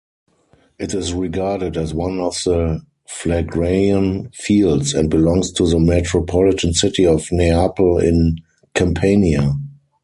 It 0.79 0.95
is 0.95 1.13
regarded 1.13 1.77
as 1.77 1.93
one 1.93 2.19
of 2.19 2.33
the 2.43 2.81
Phlegraean 3.07 4.33
Fields 4.33 4.95
and 4.95 5.11
belongs 5.11 5.51
to 5.51 5.67
the 5.69 5.77
metropolitan 5.79 6.73
city 6.73 7.05
of 7.05 7.27
Neapel 7.31 7.99
in 8.01 8.37
Campania. 8.73 9.53